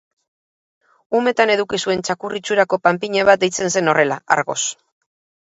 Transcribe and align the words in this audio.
Umetan 1.19 1.53
eduki 1.55 1.79
zuen 1.87 2.01
txakur 2.07 2.35
itxurako 2.41 2.81
panpina 2.87 3.27
bat 3.31 3.45
deitzen 3.45 3.71
zen 3.77 3.93
horrela, 3.95 4.19
Argos. 4.39 4.59